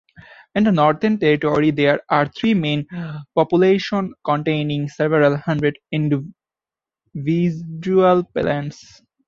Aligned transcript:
In 0.55 0.63
the 0.63 0.71
Northern 0.71 1.19
territory 1.19 1.69
there 1.69 2.01
are 2.09 2.25
three 2.25 2.55
main 2.55 2.87
populations 3.35 4.15
containing 4.25 4.87
several 4.87 5.37
hundred 5.37 5.77
individual 5.91 8.23
plants. 8.33 9.03